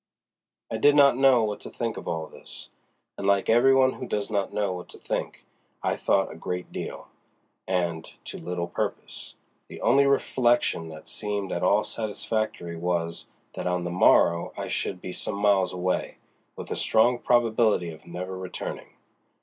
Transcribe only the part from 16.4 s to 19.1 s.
with a strong probability of never returning.